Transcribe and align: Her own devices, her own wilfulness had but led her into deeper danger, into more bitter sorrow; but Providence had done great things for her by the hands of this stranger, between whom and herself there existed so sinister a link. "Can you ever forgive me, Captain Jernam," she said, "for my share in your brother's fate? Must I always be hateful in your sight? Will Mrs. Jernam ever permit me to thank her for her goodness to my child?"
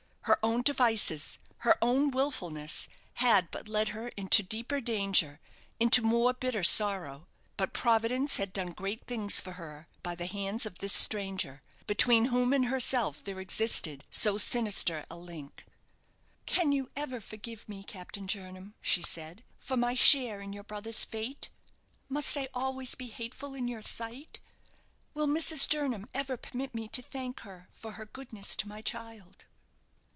Her 0.25 0.37
own 0.45 0.61
devices, 0.61 1.39
her 1.57 1.77
own 1.81 2.11
wilfulness 2.11 2.87
had 3.15 3.49
but 3.49 3.67
led 3.67 3.89
her 3.89 4.09
into 4.09 4.43
deeper 4.43 4.79
danger, 4.79 5.41
into 5.79 6.03
more 6.03 6.31
bitter 6.31 6.63
sorrow; 6.63 7.27
but 7.57 7.73
Providence 7.73 8.35
had 8.37 8.53
done 8.53 8.71
great 8.71 9.07
things 9.07 9.41
for 9.41 9.53
her 9.53 9.89
by 10.03 10.13
the 10.13 10.27
hands 10.27 10.65
of 10.67 10.77
this 10.77 10.93
stranger, 10.93 11.63
between 11.87 12.25
whom 12.25 12.53
and 12.53 12.65
herself 12.67 13.23
there 13.23 13.39
existed 13.39 14.05
so 14.11 14.37
sinister 14.37 15.05
a 15.09 15.17
link. 15.17 15.65
"Can 16.45 16.71
you 16.71 16.87
ever 16.95 17.19
forgive 17.19 17.67
me, 17.67 17.83
Captain 17.83 18.27
Jernam," 18.27 18.75
she 18.79 19.01
said, 19.01 19.43
"for 19.57 19.75
my 19.75 19.95
share 19.95 20.39
in 20.39 20.53
your 20.53 20.63
brother's 20.63 21.03
fate? 21.03 21.49
Must 22.09 22.37
I 22.37 22.47
always 22.53 22.93
be 22.93 23.07
hateful 23.07 23.55
in 23.55 23.67
your 23.67 23.81
sight? 23.81 24.39
Will 25.15 25.27
Mrs. 25.27 25.67
Jernam 25.67 26.07
ever 26.13 26.37
permit 26.37 26.75
me 26.75 26.87
to 26.89 27.01
thank 27.01 27.39
her 27.39 27.67
for 27.71 27.93
her 27.93 28.05
goodness 28.05 28.55
to 28.57 28.67
my 28.67 28.81
child?" 28.81 29.45